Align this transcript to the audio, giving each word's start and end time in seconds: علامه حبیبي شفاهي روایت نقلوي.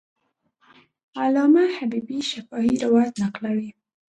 علامه 1.21 1.63
حبیبي 1.77 2.19
شفاهي 2.31 2.73
روایت 2.85 3.13
نقلوي. 3.23 3.69